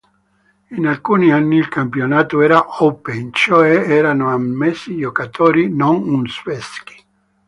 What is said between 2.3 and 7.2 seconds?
era "open", cioè erano ammessi giocatori non uzbeki.